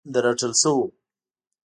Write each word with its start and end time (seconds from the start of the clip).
د 0.13 0.15
رټل 0.25 0.53
شوو 0.61 0.85